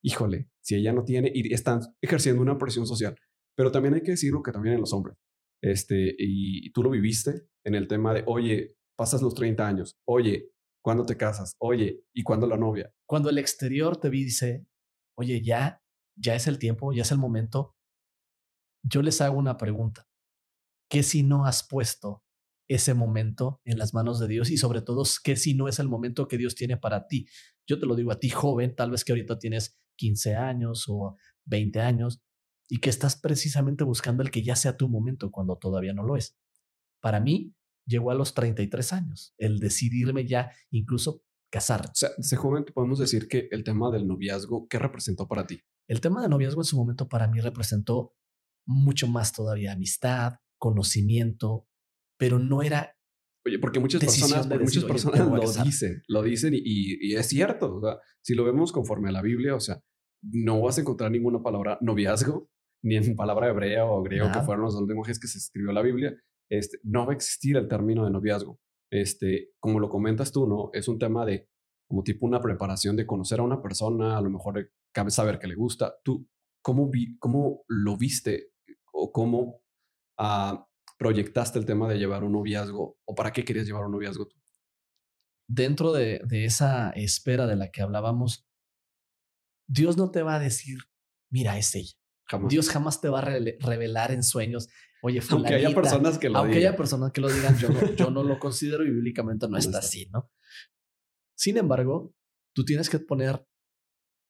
[0.00, 3.16] híjole, si ella no tiene y están ejerciendo una presión social,
[3.56, 5.16] pero también hay que decirlo que también en los hombres.
[5.60, 10.50] Este, y, tú lo viviste en el tema de, oye, pasas los 30 años, oye,
[10.84, 11.54] ¿cuándo te casas?
[11.58, 12.92] Oye, ¿y cuándo la novia?
[13.08, 14.66] Cuando el exterior te dice,
[15.18, 15.81] oye, ya,
[16.16, 17.76] ya es el tiempo, ya es el momento,
[18.82, 20.08] yo les hago una pregunta.
[20.88, 22.22] ¿Qué si no has puesto
[22.74, 25.88] ese momento en las manos de Dios y sobre todo que si no es el
[25.88, 27.26] momento que Dios tiene para ti.
[27.66, 31.16] Yo te lo digo a ti joven, tal vez que ahorita tienes 15 años o
[31.44, 32.22] 20 años
[32.68, 36.16] y que estás precisamente buscando el que ya sea tu momento cuando todavía no lo
[36.16, 36.38] es.
[37.00, 37.54] Para mí
[37.86, 41.86] llegó a los 33 años, el decidirme ya incluso casar.
[41.86, 45.60] O sea, ese joven podemos decir que el tema del noviazgo, ¿qué representó para ti?
[45.88, 48.14] El tema del noviazgo en su momento para mí representó
[48.66, 51.68] mucho más todavía amistad, conocimiento,
[52.18, 52.96] pero no era
[53.44, 57.76] Oye, porque muchas personas, muchas personas lo dicen, lo dicen y, es cierto.
[57.76, 59.82] O sea, si lo vemos conforme a la Biblia, o sea,
[60.22, 62.48] no vas a encontrar ninguna palabra noviazgo,
[62.84, 65.82] ni en palabra hebrea o griego, que fueron los dos lenguajes que se escribió la
[65.82, 66.16] Biblia.
[66.48, 68.60] Este, no va a existir el término de noviazgo.
[68.92, 70.70] Este, como lo comentas tú, ¿no?
[70.72, 71.48] Es un tema de
[71.92, 75.46] como tipo una preparación de conocer a una persona, a lo mejor cabe saber que
[75.46, 75.92] le gusta.
[76.02, 76.26] ¿Tú
[76.62, 78.54] cómo, vi, cómo lo viste
[78.94, 79.62] o cómo
[80.16, 84.26] ah, proyectaste el tema de llevar un noviazgo o para qué querías llevar un noviazgo
[84.26, 84.40] tú?
[85.46, 88.48] Dentro de, esa espera de la que hablábamos,
[89.68, 90.78] Dios no te va a decir,
[91.28, 91.92] mira, es ella.
[92.48, 94.66] Dios jamás te va a revelar en sueños,
[95.02, 98.10] oye, Aunque haya personas que lo aunque haya personas que lo digan, yo no, yo
[98.10, 100.30] no lo considero y bíblicamente no, está, así, ¿no?
[101.42, 102.14] Sin embargo,
[102.54, 103.44] tú tienes que poner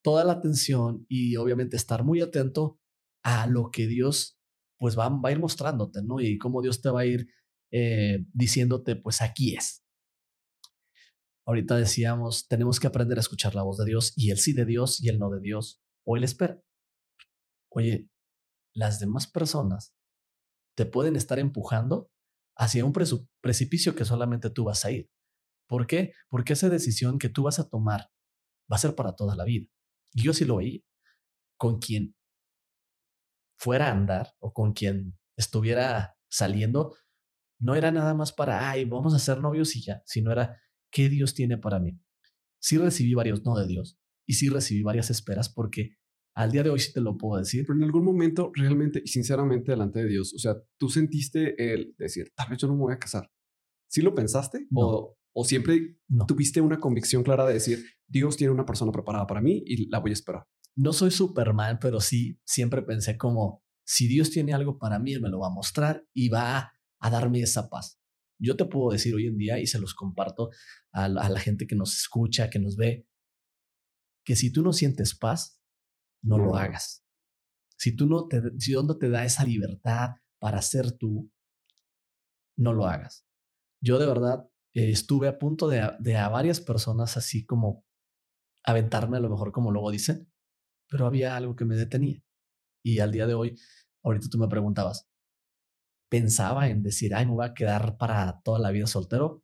[0.03, 2.81] toda la atención y obviamente estar muy atento
[3.23, 4.41] a lo que Dios
[4.79, 6.21] pues va, a ir mostrándote, ¿no?
[6.21, 7.29] Y cómo Dios te va a ir
[7.71, 9.85] eh, diciéndote, pues aquí es.
[11.47, 14.65] Ahorita decíamos, tenemos que aprender a escuchar la voz de Dios y el sí de
[14.65, 16.63] Dios y el no de Dios o el espera.
[17.71, 18.09] Oye,
[18.75, 19.95] las demás personas
[20.79, 22.11] te pueden estar empujando
[22.57, 22.95] hacia un
[23.43, 25.11] precipicio que solamente tú vas a ir.
[25.73, 26.13] ¿Por qué?
[26.29, 28.11] Porque esa decisión que tú vas a tomar
[28.71, 29.69] va a ser para toda la vida.
[30.13, 30.83] Y yo sí lo veía.
[31.57, 32.15] Con quien
[33.59, 36.95] fuera a andar o con quien estuviera saliendo,
[37.59, 41.09] no era nada más para, ay, vamos a ser novios y ya, sino era, ¿qué
[41.09, 41.99] Dios tiene para mí?
[42.61, 45.97] Sí recibí varios no de Dios y sí recibí varias esperas porque
[46.35, 47.65] al día de hoy sí te lo puedo decir.
[47.67, 51.95] Pero en algún momento, realmente y sinceramente, delante de Dios, o sea, tú sentiste el
[51.97, 53.31] decir, tal vez yo no me voy a casar.
[53.89, 54.67] ¿Sí lo pensaste?
[54.75, 59.41] O, o, siempre tuviste una convicción clara de decir, Dios tiene una persona preparada para
[59.41, 60.47] mí y la voy a esperar?
[60.75, 65.21] no soy Superman, pero sí siempre pensé como, si Dios tiene algo para mí, Él
[65.21, 68.01] me lo va a mostrar y va a, darme esa paz.
[68.39, 70.51] Yo te puedo decir hoy en día, y se los comparto
[70.93, 73.07] a la, gente que nos escucha, que nos ve,
[74.25, 75.61] que si tú no sientes paz,
[76.23, 77.05] no, lo hagas.
[77.77, 81.31] Si tú no te, si no te da esa libertad para ser tú,
[82.57, 83.27] no lo hagas.
[83.81, 87.85] Yo de verdad eh, estuve a punto de, de a varias personas así como
[88.65, 90.31] aventarme a lo mejor como luego dicen,
[90.89, 92.23] pero había algo que me detenía.
[92.85, 93.59] Y al día de hoy,
[94.03, 95.09] ahorita tú me preguntabas,
[96.11, 99.43] pensaba en decir, ay, me voy a quedar para toda la vida soltero.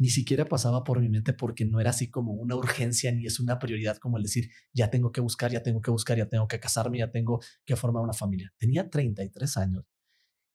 [0.00, 3.40] Ni siquiera pasaba por mi mente porque no era así como una urgencia ni es
[3.40, 6.46] una prioridad como el decir, ya tengo que buscar, ya tengo que buscar, ya tengo
[6.46, 8.52] que casarme, ya tengo que formar una familia.
[8.56, 9.84] Tenía 33 años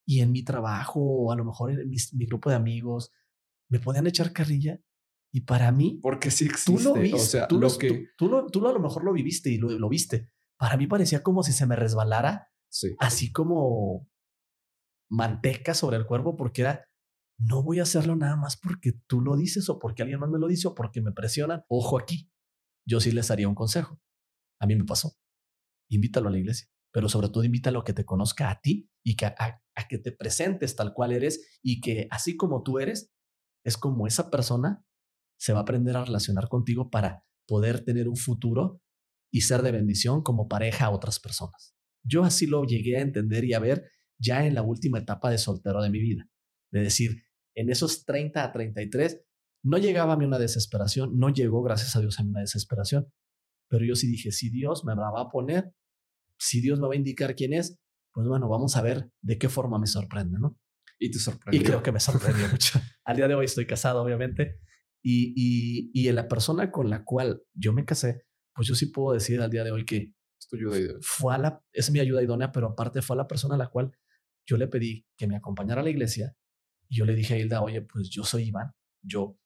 [0.06, 3.10] y en mi trabajo a lo mejor en mi grupo de amigos
[3.74, 4.80] me podían echar carrilla
[5.32, 6.72] y para mí, porque sí existe.
[6.72, 8.06] Tú lo viste, o sea, tú, lo, que...
[8.16, 10.30] tú, a lo mejor lo viviste y lo, viste.
[10.56, 12.52] Para mí parecía como si se me resbalara,
[13.00, 14.08] así como
[15.10, 16.88] manteca sobre el cuerpo, porque era,
[17.36, 20.38] no voy a hacerlo nada más porque tú lo dices o porque alguien más me
[20.38, 21.64] lo dice o porque me presionan.
[21.66, 22.30] Ojo aquí,
[22.86, 24.00] yo sí les haría un consejo.
[24.60, 25.16] A mí me pasó.
[25.90, 29.16] Invítalo a la iglesia, pero sobre todo invítalo a que te conozca a ti y
[29.16, 33.13] que a que te presentes tal cual eres y que así como tú eres,
[33.64, 34.84] es como esa persona
[35.38, 38.80] se va a aprender a relacionar contigo para poder tener un futuro
[39.32, 41.74] y ser de bendición como pareja a otras personas.
[42.06, 45.38] Yo así lo llegué a entender y a ver ya en la última etapa de
[45.38, 46.28] soltero de mi vida.
[46.70, 47.24] De decir,
[47.56, 49.22] en esos 30 a 33,
[49.64, 53.10] no llegaba a mí una desesperación, no llegó, gracias a Dios, a mí una desesperación,
[53.68, 55.72] pero yo sí dije, si Dios me va a poner,
[56.38, 57.78] si Dios me va a indicar quién es,
[58.12, 60.58] pues bueno, vamos a ver de qué forma me sorprende, ¿no?
[60.98, 61.60] Y te sorprendió.
[61.60, 62.80] Y creo que me sorprendió mucho.
[63.04, 64.60] Al día de hoy estoy casado, obviamente,
[65.02, 69.12] y, y, y la persona con la cual yo me casé, pues yo sí puedo
[69.12, 70.14] decir al día de hoy que
[71.00, 73.68] fue a la, es mi ayuda idónea, pero aparte fue a la persona a la
[73.68, 73.92] cual
[74.46, 76.36] yo le pedí que me acompañara a la iglesia
[76.88, 79.38] y yo le dije a Hilda, oye, pues yo soy Iván, yo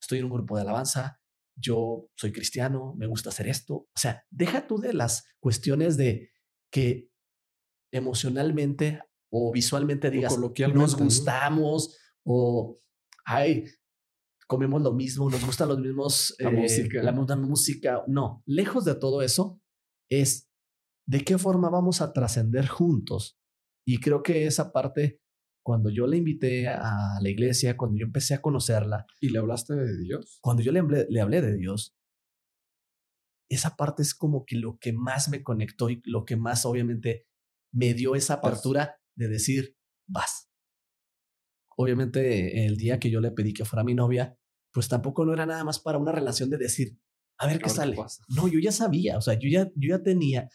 [0.00, 1.20] estoy en un grupo de alabanza,
[1.56, 3.74] yo soy cristiano, me gusta hacer esto.
[3.74, 6.30] O sea, deja tú de las cuestiones de
[6.70, 7.10] que
[7.92, 9.00] emocionalmente
[9.36, 10.38] o visualmente digas,
[10.72, 12.80] nos gustamos o,
[13.26, 13.64] ay,
[14.46, 17.02] comemos lo mismo, nos gustan los mismos, la, eh, música.
[17.02, 18.04] la misma música.
[18.06, 19.60] No, lejos de todo eso,
[20.08, 20.48] es
[21.08, 23.36] de qué forma vamos a trascender juntos.
[23.84, 25.20] Y creo que esa parte,
[25.64, 29.04] cuando yo le invité a la iglesia, cuando yo empecé a conocerla.
[29.20, 30.38] ¿Y le hablaste de Dios?
[30.42, 31.96] Cuando yo le hablé, le hablé de Dios,
[33.50, 37.26] esa parte es como que lo que más me conectó y lo que más obviamente
[37.72, 40.50] me dio esa apertura de decir, vas
[41.76, 44.38] obviamente el día que yo le pedí que fuera mi novia,
[44.72, 46.98] pues tampoco no era nada más para una relación de decir,
[47.38, 47.96] a ver qué sale.
[48.28, 50.48] No, yo ya sabía, o sea, yo ya, yo ya tenía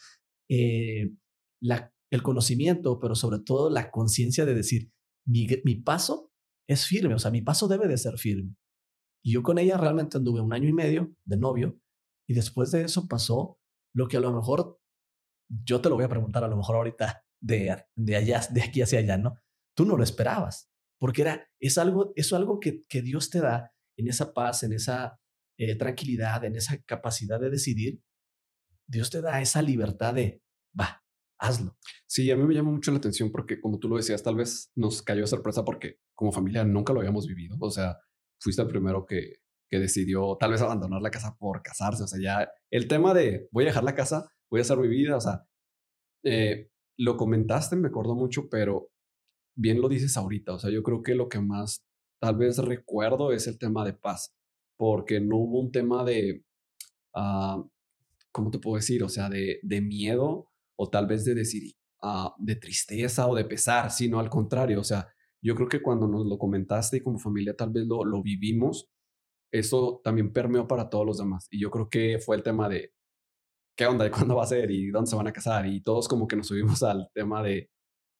[0.48, 1.12] eh,
[1.60, 4.92] la, el conocimiento, pero sobre todo la conciencia de decir,
[5.26, 6.32] mi, mi paso
[6.68, 8.56] es firme, o sea, mi paso debe de ser firme.
[9.22, 11.78] Y yo con ella realmente anduve un año y medio de novio
[12.26, 13.58] y después de eso pasó
[13.94, 14.80] lo que a lo mejor,
[15.48, 18.82] yo te lo voy a preguntar a lo mejor ahorita de, de allá, de aquí
[18.82, 19.34] hacia allá, ¿no?
[19.74, 23.72] Tú no lo esperabas, porque era, es algo, es algo que, que Dios te da
[23.96, 25.20] en esa paz, en esa
[25.58, 28.02] eh, tranquilidad, en esa capacidad de decidir.
[28.86, 30.42] Dios te da esa libertad de,
[30.78, 31.02] va,
[31.38, 31.76] hazlo.
[32.06, 34.70] Sí, a mí me llama mucho la atención porque como tú lo decías, tal vez
[34.74, 37.56] nos cayó sorpresa porque como familia nunca lo habíamos vivido.
[37.60, 37.98] O sea,
[38.40, 42.02] fuiste el primero que, que decidió tal vez abandonar la casa por casarse.
[42.02, 44.88] O sea, ya el tema de voy a dejar la casa, voy a hacer mi
[44.88, 45.16] vida.
[45.16, 45.46] O sea,
[46.24, 46.70] eh,
[47.00, 48.90] lo comentaste, me acuerdo mucho, pero
[49.56, 50.52] bien lo dices ahorita.
[50.52, 51.82] O sea, yo creo que lo que más
[52.20, 54.34] tal vez recuerdo es el tema de paz,
[54.76, 56.44] porque no hubo un tema de,
[57.14, 57.66] uh,
[58.30, 59.02] ¿cómo te puedo decir?
[59.02, 63.46] O sea, de, de miedo o tal vez de decir, uh, de tristeza o de
[63.46, 64.80] pesar, sino al contrario.
[64.80, 65.08] O sea,
[65.42, 68.90] yo creo que cuando nos lo comentaste y como familia tal vez lo, lo vivimos,
[69.50, 71.48] eso también permeó para todos los demás.
[71.50, 72.92] Y yo creo que fue el tema de
[73.80, 75.66] qué onda, y cuándo va a ser y dónde se van a casar.
[75.66, 77.70] Y todos como que nos subimos al tema de,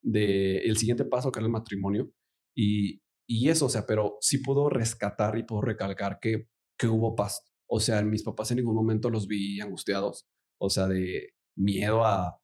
[0.03, 2.11] de el siguiente paso, que era el matrimonio.
[2.57, 7.15] Y, y eso, o sea, pero sí puedo rescatar y puedo recalcar que, que hubo
[7.15, 7.45] paz.
[7.69, 10.27] O sea, mis papás en ningún momento los vi angustiados,
[10.59, 12.41] o sea, de miedo a,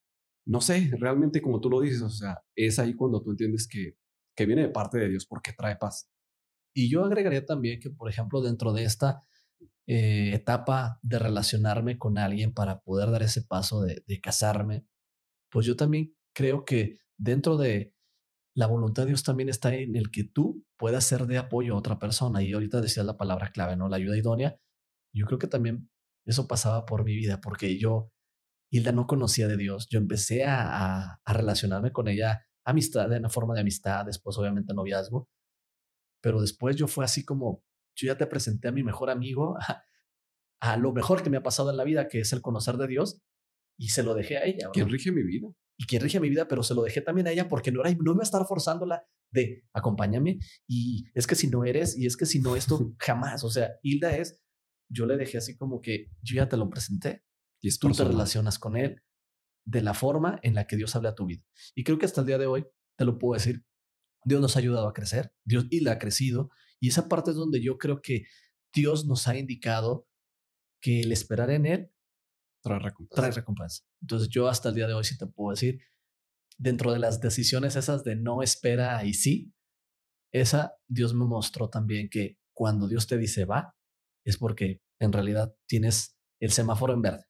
[0.46, 3.96] no sé, realmente como tú lo dices, o sea, es ahí cuando tú entiendes que,
[4.36, 6.10] que viene de parte de Dios porque trae paz.
[6.74, 9.22] Y yo agregaría también que, por ejemplo, dentro de esta
[9.88, 14.84] eh, etapa de relacionarme con alguien para poder dar ese paso de, casarme,
[15.50, 17.94] pues yo también creo que dentro de
[18.56, 21.78] la voluntad de Dios también está en el que tú puedas ser de apoyo a
[21.78, 22.42] otra persona.
[22.42, 23.88] Y ahorita decías la palabra clave, ¿no?
[23.88, 24.58] La ayuda idónea.
[25.14, 25.88] Yo creo que también
[26.26, 28.10] eso pasaba por mi vida, porque yo,
[28.72, 29.88] Hilda, no conocía de Dios.
[29.88, 34.74] Yo empecé a, a, relacionarme con ella, amistad, en una forma de amistad, después obviamente
[34.74, 35.28] noviazgo,
[36.20, 37.62] pero después yo fue así como,
[37.96, 39.56] yo ya te presenté a mi mejor amigo,
[40.60, 42.86] a, lo mejor que me ha pasado en la vida, que es el conocer de
[42.86, 43.22] Dios,
[43.78, 44.68] y se lo dejé a ella.
[44.72, 45.48] ¿Quién rige mi vida?
[45.78, 47.90] Y quien rige mi vida, pero se lo dejé también a ella porque no, era,
[47.90, 52.16] no iba a estar forzándola de acompáñame y es que si no eres y es
[52.16, 54.40] que si no esto jamás, o sea, Hilda es,
[54.88, 57.24] yo le dejé así como que yo ya te lo presenté
[57.60, 59.02] y tú te relacionas con él
[59.66, 61.42] de la forma en la que Dios habla a tu vida.
[61.74, 63.64] Y creo que hasta el día de hoy te lo puedo decir,
[64.24, 66.50] Dios nos ha ayudado a crecer, Dios y la ha crecido.
[66.80, 68.24] Y esa parte es donde yo creo que
[68.74, 70.06] Dios nos ha indicado
[70.80, 71.92] que el esperar en Él
[72.62, 73.22] trae recompensa.
[73.22, 73.84] Trae recompensa.
[74.02, 75.80] Entonces yo hasta el día de hoy sí te puedo decir,
[76.58, 79.54] dentro de las decisiones esas de no espera y sí,
[80.32, 83.74] esa Dios me mostró también que cuando Dios te dice va,
[84.24, 87.24] es porque en realidad tienes el semáforo en verde.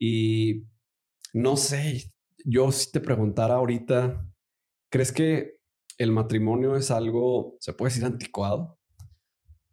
[0.00, 0.64] Y
[1.32, 2.12] no sé,
[2.44, 4.28] yo si te preguntara ahorita,
[4.90, 5.58] ¿crees que
[5.98, 8.78] el matrimonio es algo, se puede decir, anticuado?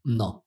[0.04, 0.46] No.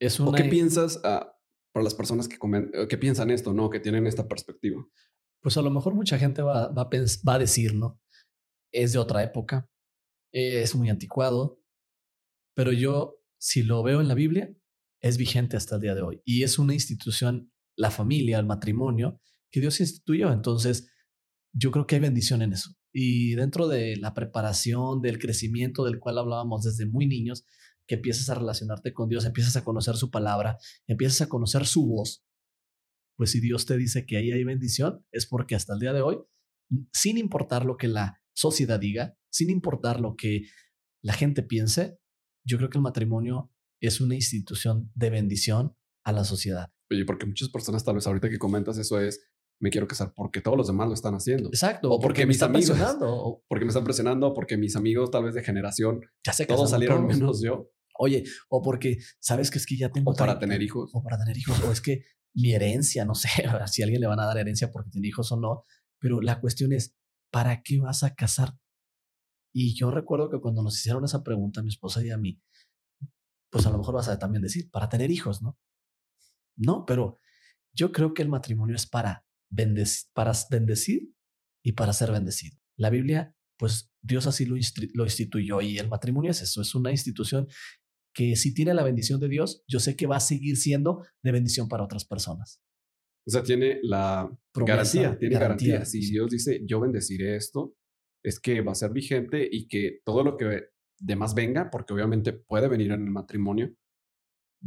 [0.00, 0.30] Es una...
[0.30, 1.36] ¿O qué piensas ah,
[1.72, 3.70] para las personas que, eh, que piensan esto, no?
[3.70, 4.84] Que tienen esta perspectiva.
[5.40, 6.88] Pues a lo mejor mucha gente va, va, a,
[7.28, 8.00] va a decir, ¿no?
[8.72, 9.70] Es de otra época,
[10.32, 11.62] es muy anticuado,
[12.54, 14.54] pero yo, si lo veo en la Biblia,
[15.00, 16.20] es vigente hasta el día de hoy.
[16.24, 19.20] Y es una institución, la familia, el matrimonio,
[19.50, 20.32] que Dios instituyó.
[20.32, 20.90] Entonces,
[21.52, 22.70] yo creo que hay bendición en eso.
[22.92, 27.44] Y dentro de la preparación, del crecimiento del cual hablábamos desde muy niños,
[27.88, 31.88] que empiezas a relacionarte con Dios, empiezas a conocer su palabra, empiezas a conocer su
[31.88, 32.24] voz,
[33.16, 36.02] pues si Dios te dice que ahí hay bendición, es porque hasta el día de
[36.02, 36.18] hoy,
[36.92, 40.42] sin importar lo que la sociedad diga, sin importar lo que
[41.02, 41.98] la gente piense,
[42.46, 46.70] yo creo que el matrimonio es una institución de bendición a la sociedad.
[46.90, 49.20] Oye, porque muchas personas tal vez ahorita que comentas eso es,
[49.60, 51.48] me quiero casar porque todos los demás lo están haciendo.
[51.48, 51.90] Exacto.
[51.90, 52.78] O porque, mis amigos.
[53.00, 56.00] O porque me están presionando, porque mis amigos tal vez de generación.
[56.24, 57.70] Ya todos salieron menos yo.
[57.98, 60.12] Oye, o porque sabes que es que ya tengo.
[60.12, 60.90] O para tener hijos.
[60.94, 61.60] O para tener hijos.
[61.62, 63.28] o es que mi herencia, no sé
[63.66, 65.64] si a alguien le van a dar herencia porque tiene hijos o no.
[66.00, 66.96] Pero la cuestión es,
[67.30, 68.58] ¿para qué vas a casar?
[69.52, 72.40] Y yo recuerdo que cuando nos hicieron esa pregunta, a mi esposa y a mí,
[73.50, 75.58] pues a lo mejor vas a también decir, para tener hijos, ¿no?
[76.56, 77.18] No, pero
[77.72, 79.24] yo creo que el matrimonio es para
[80.12, 81.14] para bendecir
[81.64, 82.58] y para ser bendecido.
[82.76, 84.56] La Biblia, pues Dios así lo,
[84.94, 87.48] lo instituyó y el matrimonio es eso, es una institución
[88.18, 91.30] que si tiene la bendición de Dios, yo sé que va a seguir siendo de
[91.30, 92.60] bendición para otras personas.
[93.24, 95.84] O sea, tiene la garantía, tiene garantía.
[95.84, 97.76] Si Dios dice, yo bendeciré esto,
[98.24, 100.64] es que va a ser vigente y que todo lo que
[100.98, 103.72] de más venga, porque obviamente puede venir en el matrimonio,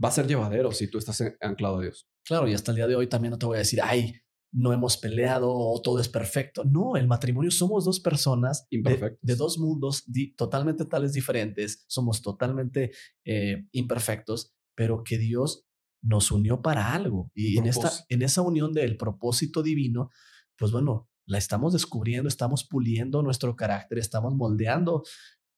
[0.02, 2.08] va a ser llevadero si tú estás anclado a Dios.
[2.26, 4.14] Claro, y hasta el día de hoy también no te voy a decir, ay,
[4.52, 6.64] no hemos peleado o todo es perfecto.
[6.66, 12.91] No, el matrimonio somos dos personas de, de, dos mundos totalmente tales diferentes, somos totalmente
[13.26, 15.66] eh, imperfectos, pero que Dios
[16.02, 17.32] nos unió para algo.
[17.34, 20.10] Y en, esta, en esa unión del propósito divino,
[20.58, 25.04] pues bueno, la estamos descubriendo, estamos puliendo nuestro carácter, estamos moldeando,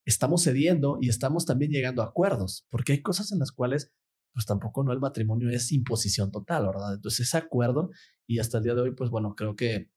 [0.05, 3.91] estamos cediendo y estamos también llegando a acuerdos, porque hay cosas en las cuales
[4.33, 6.95] pues tampoco no el matrimonio es imposición total, ¿verdad?
[6.95, 7.91] Entonces ese acuerdo
[8.25, 9.91] y hasta el día de hoy, pues bueno, creo que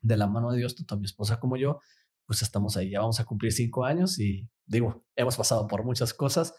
[0.00, 1.80] de la mano de Dios, tanto mi esposa como yo,
[2.26, 6.14] pues estamos ahí, ya vamos a cumplir cinco años y digo, hemos pasado por muchas
[6.14, 6.54] cosas,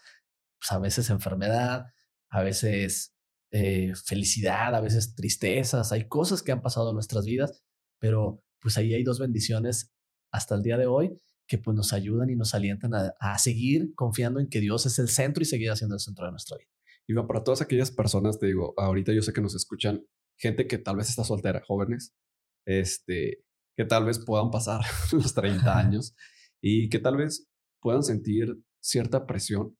[0.58, 1.86] pues a veces enfermedad,
[2.28, 3.16] a veces
[3.50, 7.62] eh, felicidad, a veces tristezas, hay cosas que han pasado en nuestras vidas,
[7.98, 9.92] pero pues ahí hay dos bendiciones
[10.30, 13.94] hasta el día de hoy que pues nos ayudan y nos alientan a, a seguir
[13.94, 16.75] confiando en que Dios es el centro y seguir haciendo el centro de nuestra vida.
[17.08, 20.04] Y para todas aquellas personas, te digo, ahorita yo sé que nos escuchan
[20.38, 22.14] gente que tal vez está soltera, jóvenes,
[22.66, 23.44] este,
[23.76, 24.80] que tal vez puedan pasar
[25.12, 26.14] los 30 años
[26.60, 27.48] y que tal vez
[27.80, 29.76] puedan sentir cierta presión,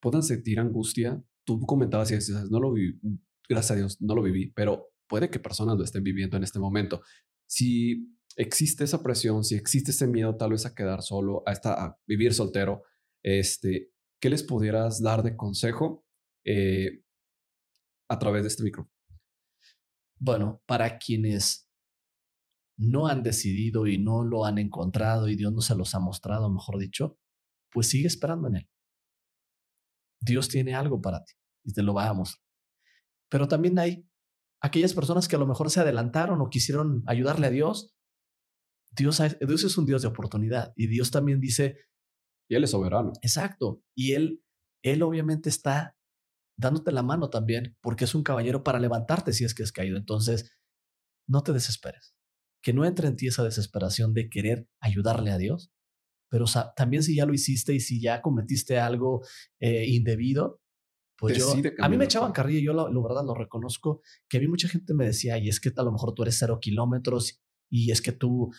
[0.00, 1.22] puedan sentir angustia.
[1.44, 3.00] Tú comentabas y decías, no lo viví,
[3.48, 6.58] gracias a Dios, no lo viví, pero puede que personas lo estén viviendo en este
[6.58, 7.02] momento.
[7.48, 11.72] Si existe esa presión, si existe ese miedo tal vez a quedar solo, a, esta,
[11.72, 12.82] a vivir soltero,
[13.24, 16.04] este, ¿qué les pudieras dar de consejo
[16.44, 17.02] eh,
[18.10, 18.94] a través de este micrófono?
[20.20, 21.68] Bueno, para quienes
[22.78, 26.50] no han decidido y no lo han encontrado y Dios no se los ha mostrado,
[26.50, 27.18] mejor dicho,
[27.72, 28.70] pues sigue esperando en Él.
[30.20, 31.34] Dios tiene algo para ti
[31.64, 32.44] y te lo va a mostrar.
[33.30, 34.08] Pero también hay
[34.60, 37.94] aquellas personas que a lo mejor se adelantaron o quisieron ayudarle a Dios.
[38.96, 41.76] Dios, Dios es un Dios de oportunidad y Dios también dice...
[42.50, 43.12] Y Él es soberano.
[43.20, 43.82] Exacto.
[43.94, 44.42] Y Él,
[44.82, 45.97] Él obviamente está
[46.58, 49.96] dándote la mano también, porque es un caballero para levantarte si es que has caído.
[49.96, 50.52] Entonces,
[51.26, 52.14] no te desesperes.
[52.62, 55.72] Que no entre en ti esa desesperación de querer ayudarle a Dios,
[56.28, 56.44] pero
[56.76, 59.22] también si ya lo hiciste y si ya cometiste algo
[59.60, 60.60] eh, indebido,
[61.16, 64.46] pues yo, a mí me echaban carrilla, yo lo, verdad lo reconozco, que a mí
[64.46, 67.90] mucha gente me decía, y es que a lo mejor tú eres cero kilómetros y
[67.90, 68.52] es que tú,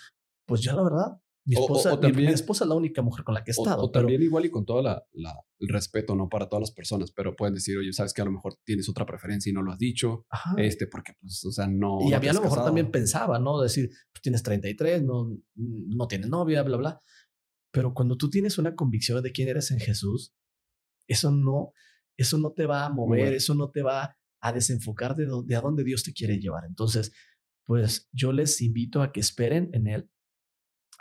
[0.46, 3.52] pues yo la verdad, mi esposa, mi, esposa es la única mujer con la que
[3.52, 3.84] he estado.
[3.84, 7.36] O, también igual y con todo la, el respeto, no para todas las personas, pero
[7.36, 9.80] pueden decir, oye, sabes que a lo mejor tienes otra preferencia y no lo has
[9.80, 10.26] dicho,
[10.58, 11.98] este, porque pues, o sea, no.
[12.02, 13.62] Y había a lo mejor también pensaba, ¿no?
[13.62, 17.02] Decir, pues tienes 33, no, no tienes novia, bla, bla.
[17.72, 20.36] Pero cuando tú tienes una convicción de quién eres en Jesús,
[21.08, 21.74] eso no,
[22.18, 25.62] eso no te va a mover, eso no te va a desenfocar de, de a
[25.62, 26.66] dónde Dios te quiere llevar.
[26.66, 27.12] Entonces,
[27.66, 30.10] pues yo les invito a que esperen en Él,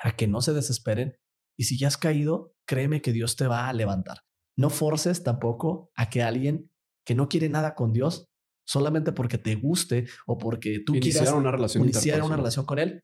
[0.02, 1.16] a que no se desesperen
[1.58, 4.18] y si ya has caído, créeme que Dios te va a levantar.
[4.56, 6.70] No forces tampoco a que alguien
[7.04, 8.28] que no quiere nada con Dios,
[8.66, 13.02] solamente porque te guste o porque tú quieras una relación iniciar una relación con Él,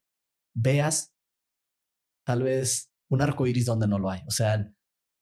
[0.54, 1.14] veas
[2.26, 4.20] tal vez un arco iris donde no lo hay.
[4.26, 4.70] O sea,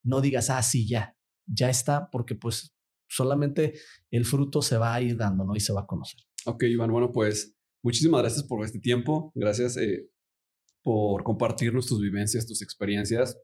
[0.05, 1.17] no digas, ah, sí, ya,
[1.47, 2.75] ya está, porque pues
[3.09, 3.79] solamente
[4.11, 5.55] el fruto se va a ir dando, ¿no?
[5.55, 6.21] Y se va a conocer.
[6.47, 7.55] Ok, Iván, bueno, pues
[7.85, 9.33] muchísimas gracias por este tiempo.
[9.35, 10.09] Gracias eh,
[10.83, 13.39] por compartirnos tus vivencias, tus experiencias.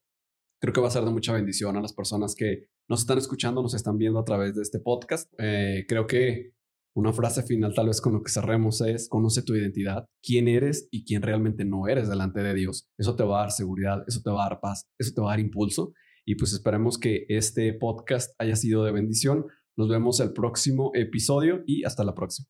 [0.61, 3.63] Creo que va a ser de mucha bendición a las personas que nos están escuchando,
[3.63, 5.33] nos están viendo a través de este podcast.
[5.39, 6.53] Eh, creo que
[6.97, 10.89] una frase final tal vez con lo que cerremos es, conoce tu identidad, quién eres
[10.91, 12.89] y quién realmente no eres delante de Dios.
[12.99, 15.29] Eso te va a dar seguridad, eso te va a dar paz, eso te va
[15.29, 15.93] a dar impulso.
[16.27, 19.47] Y pues esperemos que este podcast haya sido de bendición.
[19.77, 22.49] Nos vemos el próximo episodio y hasta la próxima.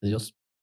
[0.00, 0.37] Adiós.